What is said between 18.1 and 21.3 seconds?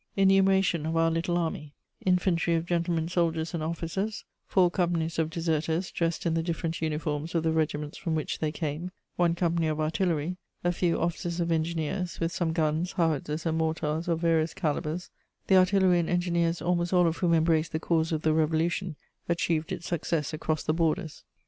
of the Revolution, achieved its success across the borders).